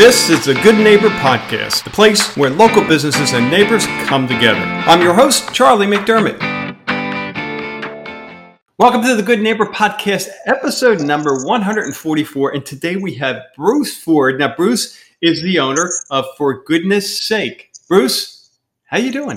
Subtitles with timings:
[0.00, 4.58] This is the Good Neighbor Podcast, the place where local businesses and neighbors come together.
[4.58, 6.40] I'm your host, Charlie McDermott.
[8.78, 12.54] Welcome to the Good Neighbor Podcast, episode number 144.
[12.54, 14.38] And today we have Bruce Ford.
[14.38, 17.70] Now, Bruce is the owner of For Goodness Sake.
[17.86, 18.48] Bruce,
[18.84, 19.36] how you doing?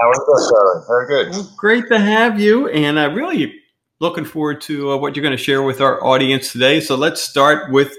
[0.00, 0.84] How are you, Charlie?
[0.88, 1.30] Very good.
[1.32, 3.60] Well, great to have you, and I uh, really
[3.98, 6.80] looking forward to uh, what you're going to share with our audience today.
[6.80, 7.94] So let's start with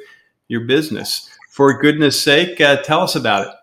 [0.47, 3.53] your business for goodness sake, uh, tell us about it.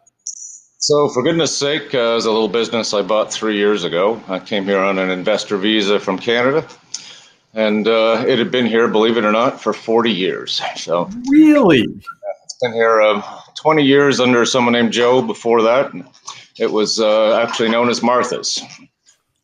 [0.79, 4.23] So, for goodness sake, uh, is a little business I bought three years ago.
[4.29, 6.69] I came here on an investor visa from Canada,
[7.55, 10.61] and uh, it had been here, believe it or not, for 40 years.
[10.77, 13.23] So, really, it's been here uh,
[13.57, 15.23] 20 years under someone named Joe.
[15.23, 15.91] Before that,
[16.59, 18.63] it was uh, actually known as Martha's.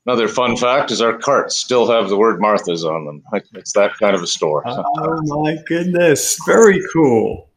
[0.06, 3.22] Another fun fact is our carts still have the word Martha's on them.
[3.54, 4.62] It's that kind of a store.
[4.66, 7.48] Oh my goodness, very cool.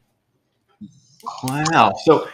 [1.43, 1.93] Wow.
[2.05, 2.27] So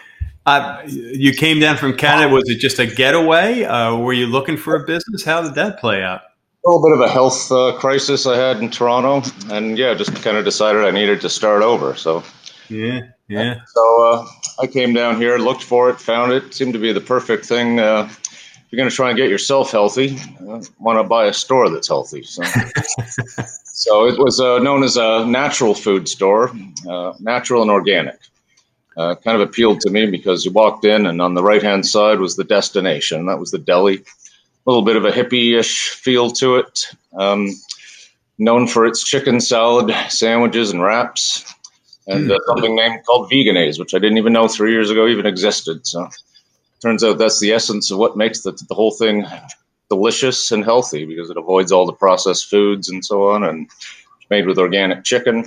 [0.46, 2.34] uh, you came down from Canada.
[2.34, 3.64] Was it just a getaway?
[3.64, 5.24] Uh, were you looking for a business?
[5.24, 6.22] How did that play out?
[6.66, 9.22] A little bit of a health uh, crisis I had in Toronto,
[9.54, 11.96] and yeah, just kind of decided I needed to start over.
[11.96, 12.24] So
[12.70, 13.56] yeah, yeah.
[13.68, 14.28] So uh,
[14.62, 16.54] I came down here, looked for it, found it.
[16.54, 17.80] Seemed to be the perfect thing.
[17.80, 21.34] Uh, if you're going to try and get yourself healthy, uh, want to buy a
[21.34, 22.24] store that's healthy.
[22.24, 22.44] So,
[23.66, 26.52] so it was known as a natural food store,
[27.20, 28.20] natural and organic
[28.96, 31.86] uh, kind of appealed to me because you walked in and on the right hand
[31.86, 33.26] side was the destination.
[33.26, 33.98] That was the deli.
[33.98, 36.88] A little bit of a hippie ish feel to it.
[37.18, 37.50] Um,
[38.38, 41.46] known for its chicken salad sandwiches and wraps,
[42.08, 45.26] and uh, something named called Vegenaise, which I didn't even know three years ago even
[45.26, 45.86] existed.
[45.86, 46.10] So
[46.82, 49.26] turns out that's the essence of what makes the, the whole thing
[49.90, 53.70] delicious and healthy because it avoids all the processed foods and so on, and
[54.30, 55.46] made with organic chicken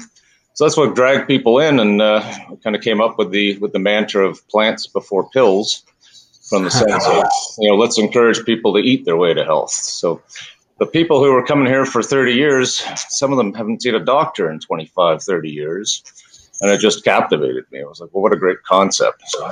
[0.57, 2.23] so that's what dragged people in, and uh,
[2.65, 5.85] kind of came up with the with the mantra of plants before pills,
[6.49, 7.25] from the sense of
[7.59, 9.71] you know let's encourage people to eat their way to health.
[9.71, 10.23] So
[10.79, 14.05] the people who were coming here for 30 years, some of them haven't seen a
[14.05, 16.03] doctor in 25, 30 years,
[16.63, 17.83] and it just captivated me.
[17.83, 19.25] I was like, well, what a great concept.
[19.27, 19.51] So,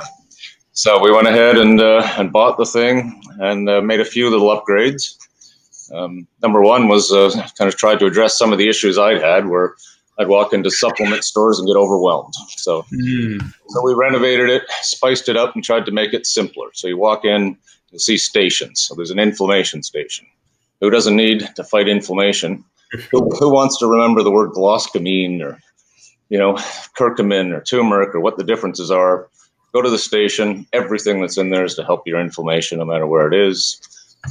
[0.71, 4.31] so we went ahead and uh, and bought the thing and uh, made a few
[4.31, 5.19] little upgrades.
[5.93, 7.29] Um, number one was uh,
[7.59, 9.75] kind of tried to address some of the issues I'd had where
[10.17, 12.33] I'd walk into supplement stores and get overwhelmed.
[12.49, 13.53] So, mm.
[13.67, 16.67] so we renovated it, spiced it up, and tried to make it simpler.
[16.73, 17.57] So you walk in,
[17.91, 18.81] you'll see stations.
[18.81, 20.25] So there's an inflammation station.
[20.79, 22.63] Who doesn't need to fight inflammation?
[23.11, 25.59] who, who, wants to remember the word glucosamine or,
[26.29, 26.53] you know,
[26.97, 29.27] curcumin or turmeric or what the differences are?
[29.73, 30.65] Go to the station.
[30.71, 33.81] Everything that's in there is to help your inflammation, no matter where it is.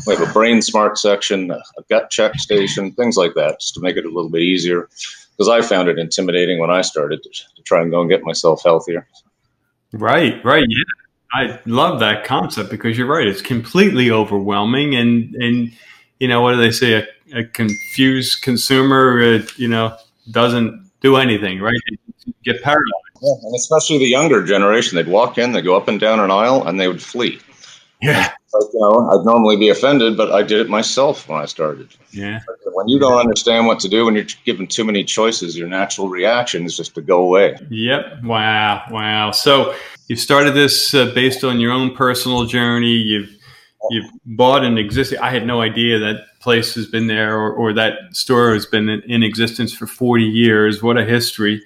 [0.06, 3.81] We have a brain smart section, a gut check station, things like that, just to
[3.81, 4.89] make it a little bit easier
[5.37, 8.22] because I found it intimidating when I started to, to, try and go and get
[8.22, 9.06] myself healthier.
[9.93, 10.65] Right, right.
[10.69, 10.84] Yeah.
[11.33, 13.27] I love that concept because you're right.
[13.27, 14.95] It's completely overwhelming.
[14.95, 15.72] And, and
[16.21, 16.95] you know, what do they say?
[17.33, 19.97] A, a confused consumer, uh, you know,
[20.31, 21.75] doesn't do anything, right?
[21.91, 22.93] They get paralyzed.
[23.21, 24.97] Yeah, and especially the younger generation.
[24.97, 27.41] They'd walk in, they'd go up and down an aisle, and they would flee.
[28.01, 28.33] Yeah.
[28.54, 31.88] You know, I'd normally be offended, but I did it myself when I started.
[32.10, 32.41] Yeah.
[32.66, 36.09] When you don't understand what to do, when you're given too many choices, your natural
[36.09, 37.56] reaction is just to go away.
[37.70, 38.25] Yep.
[38.25, 38.84] Wow.
[38.91, 39.31] Wow.
[39.32, 39.75] So
[40.09, 42.94] you started this uh, based on your own personal journey.
[42.94, 43.31] You've
[43.91, 45.19] you've bought an existing.
[45.19, 48.88] I had no idea that place has been there or, or that store has been
[48.88, 50.82] in, in existence for 40 years.
[50.82, 51.62] What a history.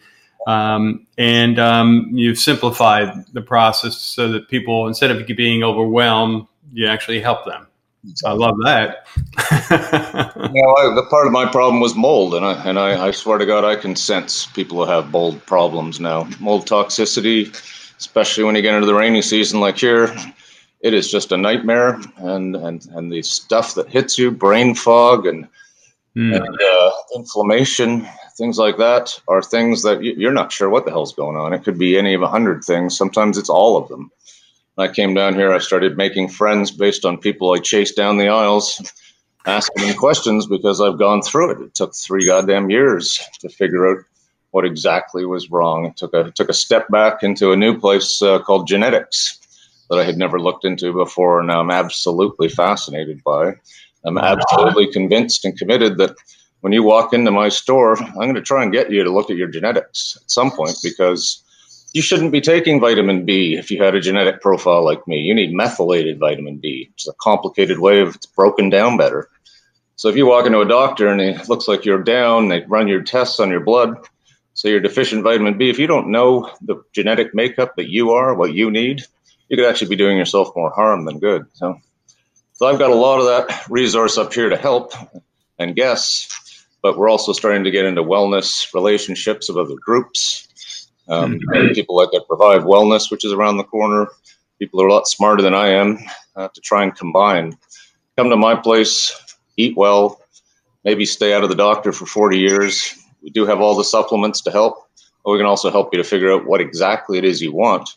[0.47, 6.87] Um, and um, you've simplified the process so that people, instead of being overwhelmed, you
[6.87, 7.67] actually help them.
[8.15, 9.07] So I love that.
[10.55, 13.11] you know, I, the part of my problem was mold, and I and I, I
[13.11, 16.29] swear to God, I can sense people who have mold problems now.
[16.41, 17.53] Mold toxicity,
[17.99, 20.15] especially when you get into the rainy season like here,
[20.81, 22.01] it is just a nightmare.
[22.19, 25.49] And and and the stuff that hits you, brain fog, and,
[26.17, 26.37] mm.
[26.37, 28.07] and uh, inflammation,
[28.37, 31.53] things like that are things that you're not sure what the hell's going on.
[31.53, 32.97] It could be any of a hundred things.
[32.97, 34.11] Sometimes it's all of them.
[34.79, 38.29] I came down here, I started making friends based on people I chased down the
[38.29, 38.93] aisles,
[39.47, 41.61] asking them questions because I've gone through it.
[41.61, 44.05] It took three goddamn years to figure out
[44.53, 45.85] what exactly was wrong.
[45.87, 49.39] It took a took a step back into a new place uh, called genetics
[49.91, 53.55] that I had never looked into before, and I'm absolutely fascinated by.
[54.05, 56.15] I'm absolutely convinced and committed that
[56.61, 59.31] when you walk into my store, I'm going to try and get you to look
[59.31, 61.43] at your genetics at some point because
[61.93, 65.21] you shouldn't be taking vitamin B if you had a genetic profile like me.
[65.21, 69.29] You need methylated vitamin B, is a complicated way of it's broken down better.
[69.97, 72.89] So if you walk into a doctor and it looks like you're down, they run
[72.89, 73.97] your tests on your blood,
[74.59, 75.71] So you're deficient vitamin B.
[75.71, 79.05] If you don't know the genetic makeup that you are, what you need,
[79.49, 81.47] you could actually be doing yourself more harm than good.
[81.53, 81.81] So,
[82.55, 84.95] so I've got a lot of that resource up here to help
[85.61, 86.29] and guess,
[86.83, 90.48] but we're also starting to get into wellness relationships of other groups.
[91.09, 91.73] Um, mm-hmm.
[91.73, 94.09] People like at Revive Wellness, which is around the corner.
[94.59, 95.99] People are a lot smarter than I am
[96.37, 97.57] uh, to try and combine.
[98.17, 100.21] Come to my place, eat well,
[100.85, 102.95] maybe stay out of the doctor for 40 years.
[103.23, 104.89] We do have all the supplements to help,
[105.25, 107.89] but we can also help you to figure out what exactly it is you want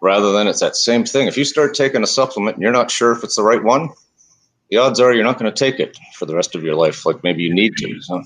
[0.00, 1.28] rather than it's that same thing.
[1.28, 3.90] If you start taking a supplement and you're not sure if it's the right one,
[4.70, 7.04] the odds are you're not going to take it for the rest of your life,
[7.04, 8.00] like maybe you need to.
[8.00, 8.22] So.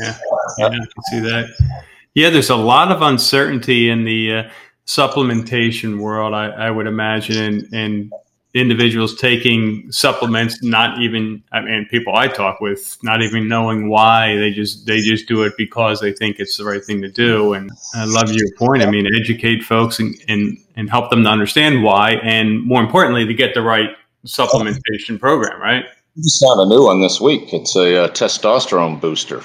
[0.00, 0.18] Yeah,
[0.58, 1.84] yeah, I can see that.
[2.14, 4.42] Yeah, there's a lot of uncertainty in the uh,
[4.86, 8.12] supplementation world, I, I would imagine, and
[8.54, 14.36] individuals taking supplements, not even, I mean, people I talk with, not even knowing why
[14.36, 17.54] they just, they just do it because they think it's the right thing to do.
[17.54, 18.82] And I love your point.
[18.82, 22.12] I mean, educate folks and, and, and help them to understand why.
[22.22, 23.90] And more importantly, to get the right
[24.24, 25.84] supplementation program, right?
[26.16, 27.52] Just found a new one this week.
[27.52, 29.42] It's a, a uh, testosterone booster.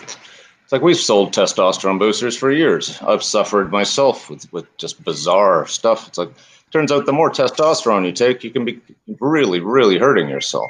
[0.70, 3.02] It's like we've sold testosterone boosters for years.
[3.02, 6.08] I've suffered myself with, with just bizarre stuff.
[6.08, 6.32] It's like,
[6.70, 8.80] turns out the more testosterone you take, you can be
[9.20, 10.70] really, really hurting yourself.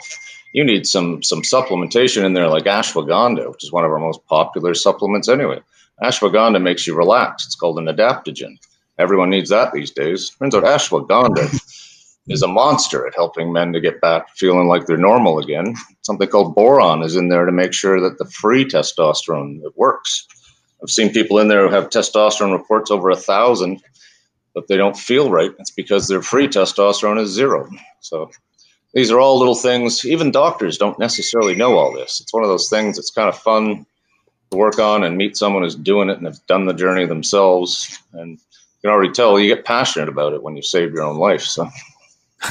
[0.54, 4.26] You need some some supplementation in there, like ashwagandha, which is one of our most
[4.28, 5.60] popular supplements anyway.
[6.02, 7.46] Ashwagandha makes you relax.
[7.46, 8.58] It's called an adaptogen.
[8.98, 10.30] Everyone needs that these days.
[10.30, 11.89] Turns out ashwagandha
[12.30, 15.76] is a monster at helping men to get back feeling like they're normal again.
[16.04, 20.28] Something called boron is in there to make sure that the free testosterone it works.
[20.82, 23.82] I've seen people in there who have testosterone reports over a thousand
[24.54, 27.70] but they don't feel right, it's because their free testosterone is zero.
[28.02, 28.32] So
[28.94, 30.06] these are all little things.
[30.06, 32.20] Even doctors don't necessarily know all this.
[32.20, 33.86] It's one of those things that's kind of fun
[34.52, 38.00] to work on and meet someone who's doing it and have done the journey themselves.
[38.14, 41.18] And you can already tell you get passionate about it when you save your own
[41.18, 41.44] life.
[41.44, 41.70] So.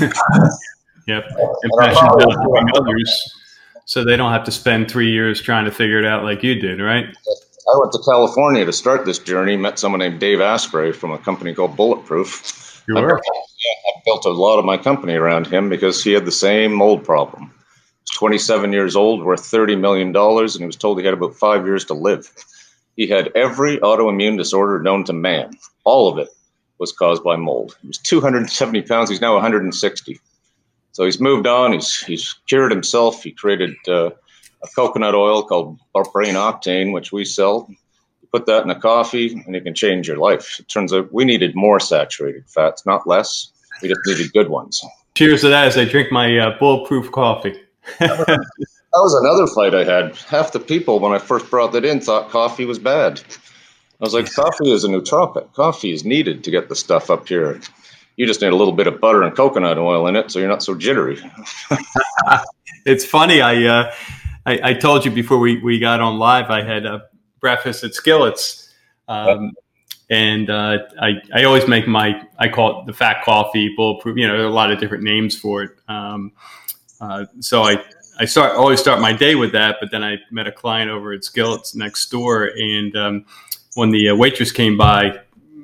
[0.00, 0.10] Yep,
[1.06, 3.34] and passionate about helping others,
[3.84, 6.54] so they don't have to spend three years trying to figure it out like you
[6.54, 7.06] did, right?
[7.06, 9.56] I went to California to start this journey.
[9.56, 12.82] Met someone named Dave Asprey from a company called Bulletproof.
[12.88, 13.18] You were?
[13.18, 16.72] I, I built a lot of my company around him because he had the same
[16.72, 17.52] mold problem.
[18.00, 21.34] He's 27 years old, worth 30 million dollars, and he was told he had about
[21.34, 22.32] five years to live.
[22.96, 25.50] He had every autoimmune disorder known to man.
[25.84, 26.28] All of it
[26.78, 27.76] was caused by mold.
[27.82, 29.10] He was 270 pounds.
[29.10, 30.20] He's now 160.
[30.92, 31.72] So he's moved on.
[31.72, 33.22] He's he's cured himself.
[33.22, 33.74] He created.
[33.86, 34.10] Uh,
[34.62, 35.78] a coconut oil called
[36.12, 37.66] brain octane, which we sell.
[37.68, 40.58] You put that in a coffee and it can change your life.
[40.58, 43.52] It turns out we needed more saturated fats, not less.
[43.82, 44.82] We just needed good ones.
[45.14, 47.60] Cheers to that as I drink my uh, bulletproof coffee.
[47.98, 48.46] that
[48.94, 50.16] was another fight I had.
[50.16, 53.20] Half the people, when I first brought that in, thought coffee was bad.
[54.00, 55.52] I was like, coffee is a nootropic.
[55.54, 57.60] Coffee is needed to get the stuff up here.
[58.16, 60.48] You just need a little bit of butter and coconut oil in it, so you're
[60.48, 61.18] not so jittery.
[62.86, 63.40] it's funny.
[63.40, 63.94] I uh,
[64.48, 67.02] I, I, told you before we, we got on live, I had a
[67.38, 68.72] breakfast at Skillets.
[69.06, 69.52] Um,
[70.08, 74.26] and uh, I, I always make my, I call it the fat coffee, bulletproof, you
[74.26, 75.72] know, there are a lot of different names for it.
[75.86, 76.32] Um,
[76.98, 77.84] uh, so I,
[78.18, 81.12] I start always start my day with that, but then I met a client over
[81.12, 83.26] at Skillets next door, and um,
[83.78, 85.18] when the uh, waitress came by,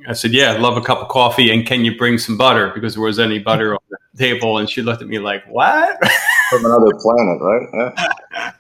[0.07, 2.71] I said, "Yeah, I'd love a cup of coffee, and can you bring some butter
[2.73, 5.99] because there was any butter on the table?" And she looked at me like, "What?"
[6.51, 7.69] From another planet, right?
[7.73, 8.53] Yeah.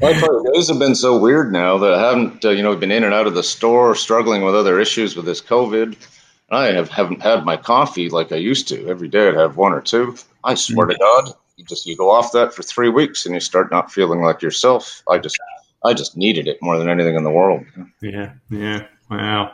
[0.00, 3.14] Days have been so weird now that I haven't, uh, you know, been in and
[3.14, 5.96] out of the store, struggling with other issues with this COVID.
[6.50, 8.88] I have haven't had my coffee like I used to.
[8.88, 10.16] Every day I'd have one or two.
[10.44, 10.92] I swear mm-hmm.
[10.92, 13.92] to God, you just you go off that for three weeks and you start not
[13.92, 15.02] feeling like yourself.
[15.08, 15.38] I just
[15.84, 17.64] I just needed it more than anything in the world.
[18.00, 19.52] Yeah, yeah, wow.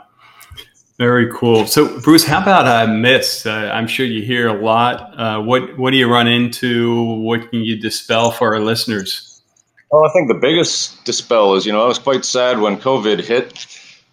[0.97, 1.67] Very cool.
[1.67, 3.47] So, Bruce, how about uh, myths?
[3.47, 5.19] Uh, I'm sure you hear a lot.
[5.19, 7.17] Uh, what What do you run into?
[7.21, 9.43] What can you dispel for our listeners?
[9.91, 13.23] Well, I think the biggest dispel is, you know, I was quite sad when COVID
[13.23, 13.67] hit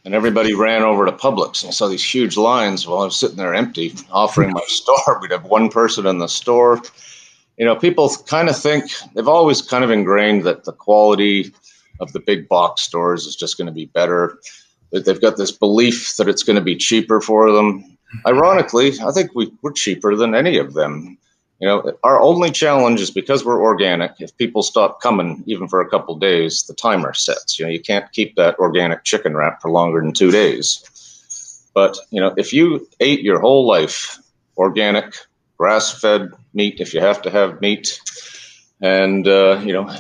[0.05, 1.65] and everybody ran over to Publix.
[1.65, 5.19] I saw these huge lines while I was sitting there empty, offering my store.
[5.21, 6.81] We'd have one person in the store.
[7.57, 11.53] You know, people kind of think they've always kind of ingrained that the quality
[11.99, 14.39] of the big box stores is just going to be better.
[14.91, 17.97] That they've got this belief that it's going to be cheaper for them.
[18.27, 21.17] Ironically, I think we, we're cheaper than any of them.
[21.61, 24.13] You know, our only challenge is because we're organic.
[24.19, 27.59] If people stop coming, even for a couple days, the timer sets.
[27.59, 30.83] You know, you can't keep that organic chicken wrap for longer than two days.
[31.73, 34.19] But you know, if you ate your whole life
[34.57, 35.15] organic,
[35.57, 38.01] grass-fed meat, if you have to have meat,
[38.81, 39.95] and uh, you know,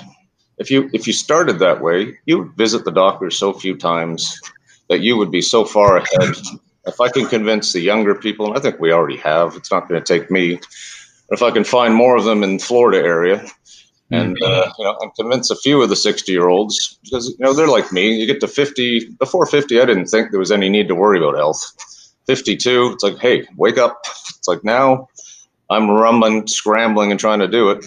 [0.57, 4.39] if you if you started that way, you would visit the doctor so few times
[4.91, 6.35] that you would be so far ahead.
[6.85, 9.87] If I can convince the younger people, and I think we already have, it's not
[9.87, 10.59] going to take me.
[11.29, 13.47] But if I can find more of them in Florida area,
[14.11, 14.43] and mm-hmm.
[14.43, 17.93] uh, you know, and convince a few of the sixty-year-olds because you know they're like
[17.93, 18.19] me.
[18.19, 21.19] You get to fifty, before fifty, I didn't think there was any need to worry
[21.19, 21.61] about health.
[22.27, 24.01] Fifty-two, it's like, hey, wake up.
[24.03, 25.07] It's like now,
[25.69, 27.85] I'm rumbling, scrambling, and trying to do it.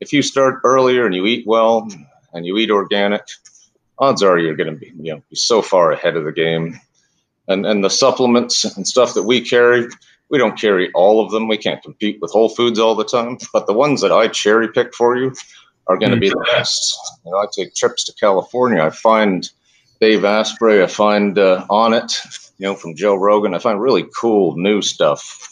[0.00, 1.88] If you start earlier and you eat well
[2.32, 3.22] and you eat organic,
[3.98, 6.80] odds are you're going to be you know be so far ahead of the game.
[7.46, 9.88] And and the supplements and stuff that we carry,
[10.28, 11.48] we don't carry all of them.
[11.48, 14.68] We can't compete with Whole Foods all the time, but the ones that I cherry
[14.68, 15.32] pick for you
[15.86, 16.98] are going to be the best.
[17.24, 18.82] You know, I take trips to California.
[18.82, 19.48] I find
[20.00, 20.82] Dave Asprey.
[20.82, 22.44] I find uh, Onnit.
[22.58, 23.54] You know, from Joe Rogan.
[23.54, 25.48] I find really cool new stuff,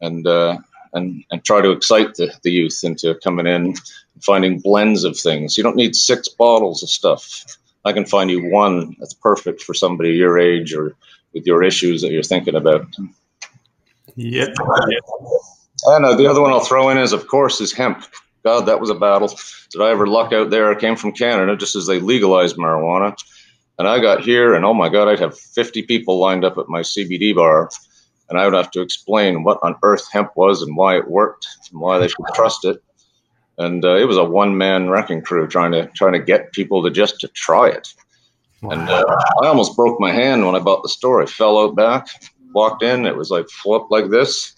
[0.00, 0.58] and uh,
[0.92, 5.18] and and try to excite the, the youth into coming in, and finding blends of
[5.18, 5.58] things.
[5.58, 7.44] You don't need six bottles of stuff.
[7.86, 10.96] I can find you one that's perfect for somebody your age or
[11.32, 12.84] with your issues that you're thinking about.
[14.16, 14.48] Yep.
[15.84, 18.04] And uh, the other one I'll throw in is, of course, is hemp.
[18.42, 19.28] God, that was a battle.
[19.70, 20.70] Did I ever luck out there?
[20.70, 23.16] I came from Canada just as they legalized marijuana.
[23.78, 26.68] And I got here, and oh my God, I'd have 50 people lined up at
[26.68, 27.70] my CBD bar.
[28.28, 31.46] And I would have to explain what on earth hemp was and why it worked
[31.70, 32.82] and why they should trust it
[33.58, 36.82] and uh, it was a one man wrecking crew trying to trying to get people
[36.82, 37.94] to just to try it.
[38.62, 38.70] Wow.
[38.70, 41.22] And uh, I almost broke my hand when I bought the store.
[41.22, 42.08] I fell out back,
[42.52, 44.54] walked in, it was like flip like this.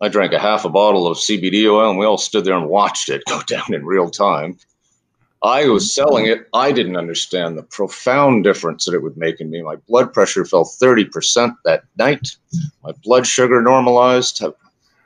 [0.00, 2.68] I drank a half a bottle of CBD oil, and we all stood there and
[2.68, 4.58] watched it go down in real time.
[5.42, 6.48] I was selling it.
[6.54, 9.60] I didn't understand the profound difference that it would make in me.
[9.60, 12.36] My blood pressure fell 30% that night.
[12.82, 14.42] My blood sugar normalized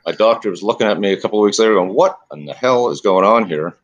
[0.09, 2.53] my doctor was looking at me a couple of weeks later going, What in the
[2.53, 3.77] hell is going on here?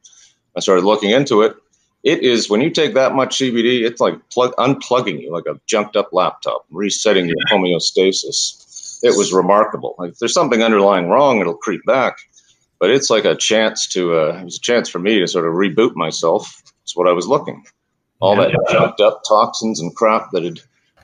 [0.57, 1.55] I started looking into it.
[2.03, 5.59] It is when you take that much CBD, it's like plug, unplugging you like a
[5.67, 8.99] junked up laptop, resetting your homeostasis.
[9.03, 9.95] It was remarkable.
[9.99, 12.17] Like, if there's something underlying wrong, it'll creep back.
[12.79, 15.47] But it's like a chance to, uh, it was a chance for me to sort
[15.47, 16.61] of reboot myself.
[16.83, 17.65] It's what I was looking.
[18.19, 20.59] All that junked up toxins and crap that had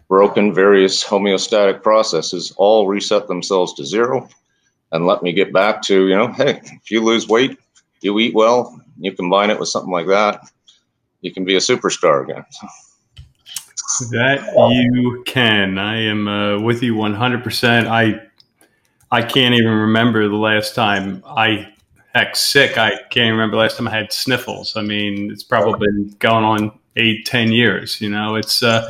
[0.07, 4.27] broken various homeostatic processes all reset themselves to zero
[4.91, 7.57] and let me get back to, you know, hey, if you lose weight,
[8.01, 10.41] you eat well, you combine it with something like that,
[11.21, 12.45] you can be a superstar again.
[14.11, 15.77] That you can.
[15.77, 17.87] I am uh, with you 100%.
[17.87, 18.21] I
[19.11, 21.67] I can't even remember the last time I
[22.15, 22.77] heck sick.
[22.77, 24.75] I can't remember last time I had sniffles.
[24.77, 27.99] I mean, it's probably been going on eight, ten years.
[27.99, 28.89] You know, it's uh,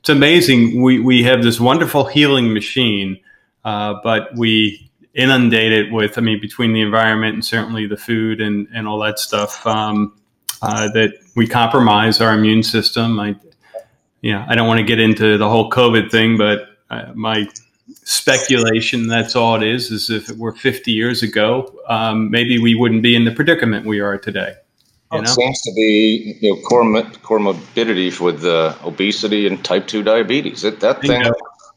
[0.00, 0.80] it's amazing.
[0.82, 3.18] We we have this wonderful healing machine,
[3.64, 4.85] uh, but we
[5.16, 9.18] inundated with, I mean, between the environment and certainly the food and, and all that
[9.18, 10.14] stuff, um,
[10.62, 13.18] uh, that we compromise our immune system.
[13.18, 13.36] I,
[14.20, 17.48] yeah, I don't want to get into the whole COVID thing, but uh, my
[18.04, 22.74] speculation that's all it is is if it were 50 years ago um, maybe we
[22.74, 24.54] wouldn't be in the predicament we are today
[25.12, 25.22] you know?
[25.22, 30.80] it seems to be you know comorbidity with uh, obesity and type 2 diabetes it,
[30.80, 31.22] that thing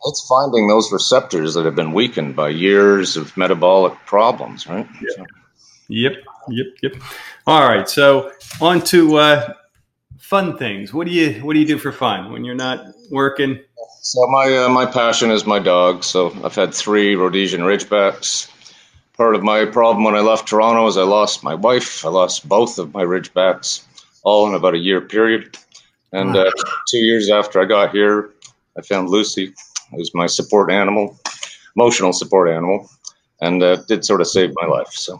[0.05, 4.87] it's finding those receptors that have been weakened by years of metabolic problems, right?
[5.01, 5.11] Yep.
[5.15, 5.25] So.
[5.89, 6.13] Yep.
[6.49, 6.65] Yep.
[6.83, 6.93] Yep.
[7.47, 7.89] All right.
[7.89, 9.53] So on to uh,
[10.17, 10.93] fun things.
[10.93, 13.59] What do you What do you do for fun when you're not working?
[14.01, 16.03] So my uh, my passion is my dog.
[16.03, 18.49] So I've had three Rhodesian Ridgebacks.
[19.17, 22.05] Part of my problem when I left Toronto is I lost my wife.
[22.05, 23.83] I lost both of my Ridgebacks,
[24.23, 25.57] all in about a year period.
[26.13, 26.49] And uh,
[26.89, 28.29] two years after I got here,
[28.77, 29.53] I found Lucy,
[29.91, 31.19] who's my support animal,
[31.75, 32.89] emotional support animal,
[33.41, 34.91] and uh, did sort of save my life.
[34.91, 35.19] So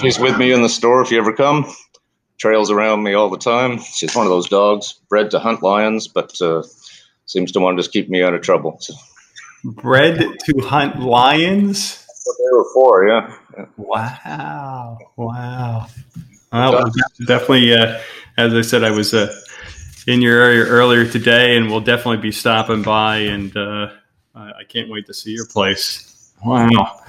[0.00, 1.72] she's with me in the store if you ever come.
[2.38, 3.78] Trails around me all the time.
[3.78, 6.62] She's one of those dogs bred to hunt lions, but uh,
[7.26, 8.78] seems to want to just keep me out of trouble.
[8.80, 8.94] So.
[9.64, 12.04] Bred to hunt lions.
[12.04, 13.36] That's what they were for, yeah.
[13.56, 13.64] yeah.
[13.76, 14.98] Wow!
[15.16, 15.86] Wow!
[16.52, 16.90] Well,
[17.26, 17.72] definitely.
[17.72, 18.00] Uh,
[18.36, 19.32] as I said, I was uh,
[20.06, 23.18] in your area earlier today, and we'll definitely be stopping by.
[23.18, 23.90] And uh,
[24.34, 26.32] I can't wait to see your place.
[26.44, 27.02] Wow.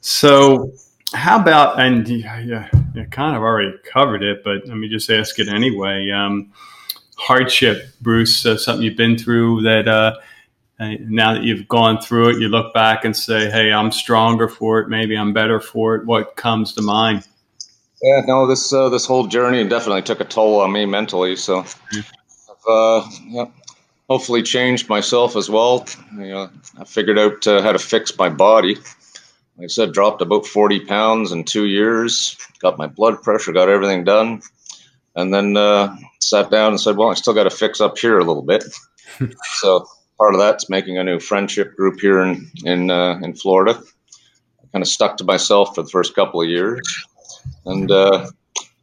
[0.00, 0.72] So,
[1.14, 5.38] how about and yeah, you kind of already covered it, but let me just ask
[5.38, 6.10] it anyway.
[6.10, 6.52] Um,
[7.16, 10.18] hardship, Bruce, uh, something you've been through that uh,
[10.80, 14.48] uh, now that you've gone through it, you look back and say, "Hey, I'm stronger
[14.48, 14.88] for it.
[14.88, 17.26] Maybe I'm better for it." What comes to mind?
[18.02, 21.36] Yeah, no, this uh, this whole journey definitely took a toll on me mentally.
[21.36, 23.44] So I've uh, yeah,
[24.08, 25.86] hopefully changed myself as well.
[26.12, 28.76] You know, I figured out uh, how to fix my body.
[29.56, 33.68] Like I said, dropped about 40 pounds in two years, got my blood pressure, got
[33.68, 34.42] everything done.
[35.14, 38.18] And then uh, sat down and said, well, I still got to fix up here
[38.18, 38.64] a little bit.
[39.60, 39.86] so
[40.18, 43.78] part of that's making a new friendship group here in in uh, in Florida.
[43.78, 46.80] I kind of stuck to myself for the first couple of years,
[47.64, 48.30] and uh,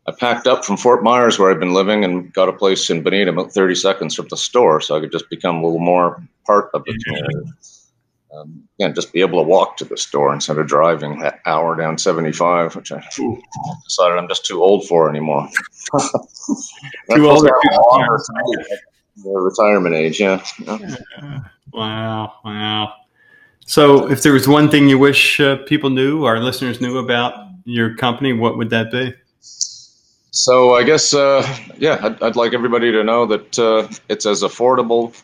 [0.08, 3.04] I packed up from Fort Myers, where I've been living, and got a place in
[3.04, 6.24] Bonita, about 30 seconds from the store, so I could just become a little more
[6.46, 7.52] part of the community.
[8.36, 11.76] Um, yeah, just be able to walk to the store instead of driving that hour
[11.76, 13.04] down 75, which I
[13.84, 15.48] decided I'm just too old for anymore.
[17.12, 17.48] too old
[19.24, 20.44] the retirement age, yeah.
[20.60, 21.40] yeah.
[21.74, 22.94] Wow, wow.
[23.66, 27.49] So, if there was one thing you wish uh, people knew, our listeners knew about
[27.70, 29.14] your company, what would that be?
[30.32, 31.46] So I guess, uh,
[31.78, 35.20] yeah, I'd, I'd, like everybody to know that uh, it's as affordable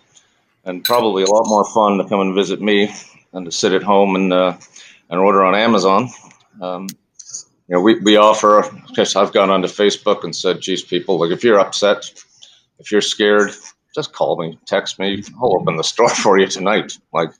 [0.63, 2.93] and probably a lot more fun to come and visit me
[3.31, 4.57] than to sit at home and uh,
[5.09, 6.09] and order on Amazon.
[6.61, 6.87] Um,
[7.67, 8.63] you know, we, we offer.
[8.87, 12.11] Because I've gone onto Facebook and said, "Geez, people, like if you're upset,
[12.79, 13.51] if you're scared,
[13.93, 15.23] just call me, text me.
[15.41, 17.31] I'll open the store for you tonight." Like,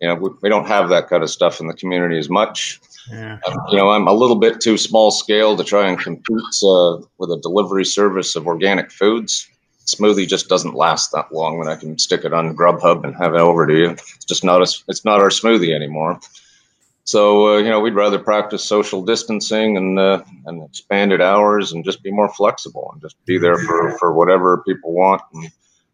[0.00, 2.80] you know, we, we don't have that kind of stuff in the community as much.
[3.08, 3.38] Yeah.
[3.46, 6.98] Um, you know, I'm a little bit too small scale to try and compete uh,
[7.18, 9.48] with a delivery service of organic foods.
[9.86, 13.34] Smoothie just doesn't last that long when I can stick it on Grubhub and have
[13.34, 13.90] it over to you.
[13.90, 16.20] It's just not a, it's not our smoothie anymore.
[17.04, 21.84] So uh, you know, we'd rather practice social distancing and uh, and expanded hours and
[21.84, 25.22] just be more flexible and just be there for, for whatever people want.
[25.32, 25.50] And,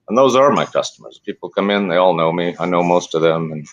[0.09, 1.19] and those are my customers.
[1.25, 2.55] People come in, they all know me.
[2.59, 3.67] I know most of them, and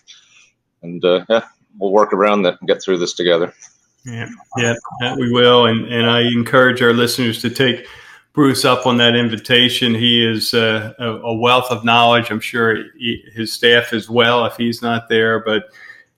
[0.84, 1.44] and uh, yeah,
[1.78, 3.54] we'll work around that and get through this together.
[4.06, 4.76] Yeah, yeah,
[5.18, 5.68] we will.
[5.68, 7.88] And and I encourage our listeners to take
[8.34, 9.94] Bruce up on that invitation.
[9.94, 12.32] He is uh, a, a, wealth of knowledge.
[12.32, 15.40] I'm sure he, his staff as well, if he's not there.
[15.40, 15.66] But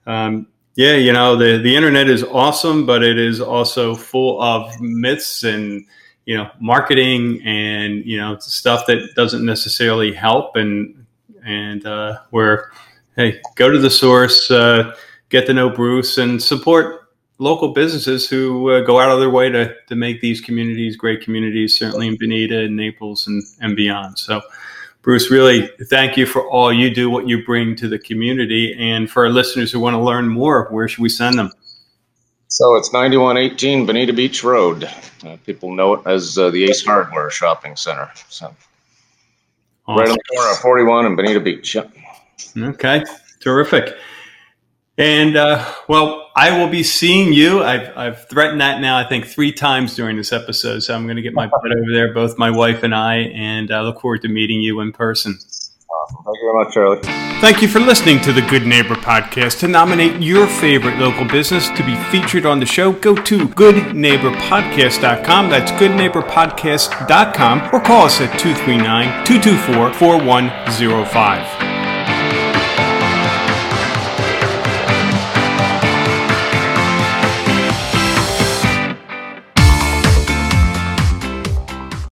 [0.08, 4.80] um, yeah, you know, the the internet is awesome, but it is also full of
[4.82, 5.86] myths and
[6.26, 11.06] you know marketing and you know stuff that doesn't necessarily help and
[11.46, 12.72] and uh, where
[13.16, 14.94] hey go to the source uh,
[15.30, 19.50] get to know Bruce and support local businesses who uh, go out of their way
[19.50, 24.18] to, to make these communities great communities, certainly in Bonita and Naples and, and beyond.
[24.18, 24.42] So,
[25.02, 28.76] Bruce, really thank you for all you do, what you bring to the community.
[28.80, 31.52] And for our listeners who want to learn more, where should we send them?
[32.48, 34.90] So it's 9118 Bonita Beach Road.
[35.26, 38.10] Uh, people know it as uh, the Ace Hardware Shopping Center.
[38.30, 38.56] So
[39.88, 40.00] awesome.
[40.00, 41.76] right on the corner of 41 and Bonita Beach.
[41.76, 41.92] Yep.
[42.58, 43.04] Okay,
[43.42, 43.98] terrific.
[44.98, 47.64] And uh, well, I will be seeing you.
[47.64, 50.84] I've, I've threatened that now, I think, three times during this episode.
[50.84, 53.72] So I'm going to get my butt over there, both my wife and I, and
[53.72, 55.38] I look forward to meeting you in person.
[55.38, 56.24] Awesome.
[56.26, 57.00] Thank you very much, Charlie.
[57.42, 59.60] Thank you for listening to the Good Neighbor Podcast.
[59.60, 65.50] To nominate your favorite local business to be featured on the show, go to goodneighborpodcast.com.
[65.50, 71.75] That's goodneighborpodcast.com or call us at 239 224 4105.